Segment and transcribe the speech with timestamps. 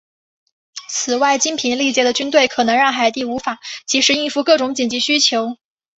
[0.89, 5.57] 此外精疲力竭的军队可能让海地无法即时应付各种紧急需求。